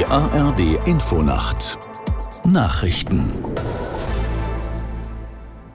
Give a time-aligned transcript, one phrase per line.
[0.00, 1.78] Die ARD Infonacht
[2.46, 3.30] Nachrichten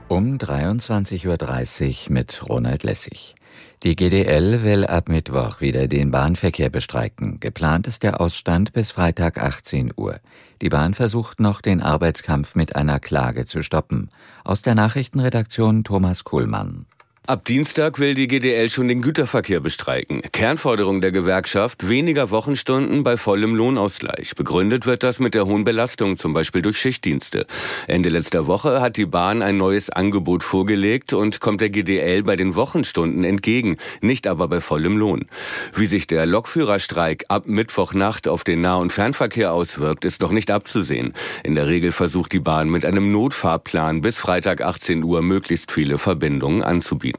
[0.07, 3.35] um 23.30 Uhr mit Ronald Lessig.
[3.83, 7.39] Die GDL will ab Mittwoch wieder den Bahnverkehr bestreiken.
[7.39, 10.19] Geplant ist der Ausstand bis Freitag 18 Uhr.
[10.59, 14.09] Die Bahn versucht noch, den Arbeitskampf mit einer Klage zu stoppen.
[14.43, 16.87] Aus der Nachrichtenredaktion Thomas Kuhlmann.
[17.27, 20.21] Ab Dienstag will die GDL schon den Güterverkehr bestreiken.
[20.31, 24.35] Kernforderung der Gewerkschaft, weniger Wochenstunden bei vollem Lohnausgleich.
[24.35, 27.47] Begründet wird das mit der hohen Belastung, zum Beispiel durch Schichtdienste.
[27.87, 32.35] Ende letzter Woche hat die Bahn ein neues Angebot vorgelegt und kommt der GDL bei
[32.35, 35.25] den Wochenstunden entgegen, nicht aber bei vollem Lohn.
[35.73, 40.51] Wie sich der Lokführerstreik ab Mittwochnacht auf den Nah- und Fernverkehr auswirkt, ist noch nicht
[40.51, 41.13] abzusehen.
[41.43, 45.97] In der Regel versucht die Bahn mit einem Notfahrplan bis Freitag 18 Uhr möglichst viele
[45.97, 47.14] Verbindungen anzubieten.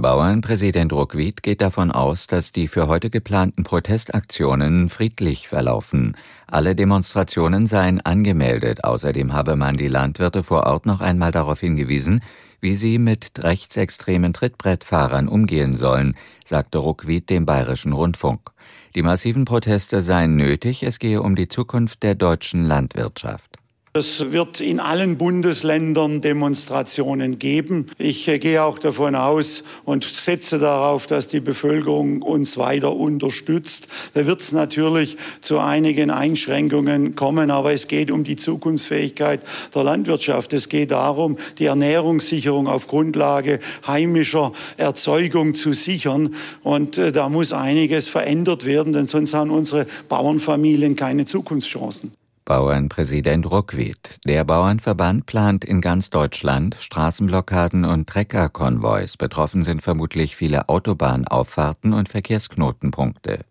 [0.00, 6.16] Bauernpräsident Ruckwied geht davon aus, dass die für heute geplanten Protestaktionen friedlich verlaufen.
[6.46, 8.82] Alle Demonstrationen seien angemeldet.
[8.82, 12.22] Außerdem habe man die Landwirte vor Ort noch einmal darauf hingewiesen,
[12.62, 18.52] wie sie mit rechtsextremen Trittbrettfahrern umgehen sollen, sagte Ruckwied dem Bayerischen Rundfunk.
[18.94, 23.59] Die massiven Proteste seien nötig, es gehe um die Zukunft der deutschen Landwirtschaft.
[23.92, 27.86] Es wird in allen Bundesländern Demonstrationen geben.
[27.98, 33.88] Ich äh, gehe auch davon aus und setze darauf, dass die Bevölkerung uns weiter unterstützt.
[34.14, 39.40] Da wird es natürlich zu einigen Einschränkungen kommen, aber es geht um die Zukunftsfähigkeit
[39.74, 40.52] der Landwirtschaft.
[40.52, 46.36] Es geht darum, die Ernährungssicherung auf Grundlage heimischer Erzeugung zu sichern.
[46.62, 52.12] Und äh, da muss einiges verändert werden, denn sonst haben unsere Bauernfamilien keine Zukunftschancen.
[52.50, 54.18] Bauernpräsident Ruckwied.
[54.26, 59.16] Der Bauernverband plant in ganz Deutschland Straßenblockaden und Treckerkonvois.
[59.16, 63.44] Betroffen sind vermutlich viele Autobahnauffahrten und Verkehrsknotenpunkte.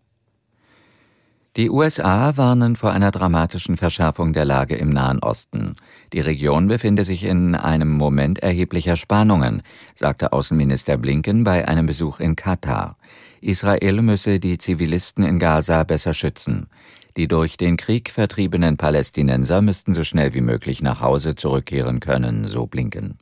[1.56, 5.76] Die USA warnen vor einer dramatischen Verschärfung der Lage im Nahen Osten.
[6.12, 9.62] Die Region befinde sich in einem Moment erheblicher Spannungen,
[9.94, 12.98] sagte Außenminister Blinken bei einem Besuch in Katar.
[13.40, 16.68] Israel müsse die Zivilisten in Gaza besser schützen.
[17.16, 22.44] Die durch den Krieg vertriebenen Palästinenser müssten so schnell wie möglich nach Hause zurückkehren können,
[22.44, 23.18] so Blinken.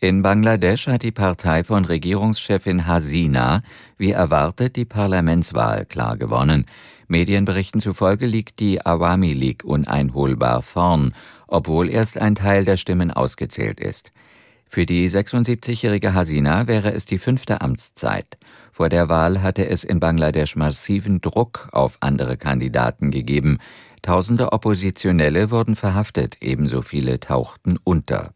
[0.00, 3.62] In Bangladesch hat die Partei von Regierungschefin Hasina
[3.96, 6.66] wie erwartet die Parlamentswahl klar gewonnen.
[7.08, 11.14] Medienberichten zufolge liegt die Awami League uneinholbar vorn,
[11.48, 14.12] obwohl erst ein Teil der Stimmen ausgezählt ist.
[14.70, 18.36] Für die 76-jährige Hasina wäre es die fünfte Amtszeit.
[18.70, 23.58] Vor der Wahl hatte es in Bangladesch massiven Druck auf andere Kandidaten gegeben.
[24.02, 28.34] Tausende Oppositionelle wurden verhaftet, ebenso viele tauchten unter.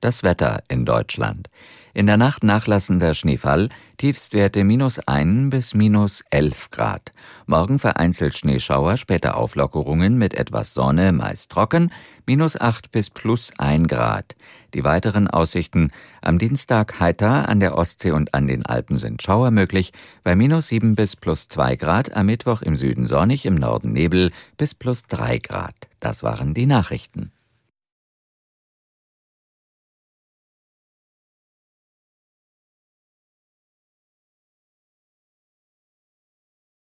[0.00, 1.48] Das Wetter in Deutschland.
[1.94, 7.12] In der Nacht nachlassender Schneefall, Tiefstwerte minus 1 bis minus 11 Grad.
[7.46, 11.90] Morgen vereinzelt Schneeschauer, später Auflockerungen mit etwas Sonne, meist trocken,
[12.26, 14.36] minus 8 bis plus 1 Grad.
[14.74, 15.90] Die weiteren Aussichten
[16.20, 20.68] am Dienstag heiter, an der Ostsee und an den Alpen sind Schauer möglich, bei minus
[20.68, 25.04] 7 bis plus 2 Grad, am Mittwoch im Süden sonnig, im Norden Nebel bis plus
[25.04, 25.74] 3 Grad.
[26.00, 27.32] Das waren die Nachrichten.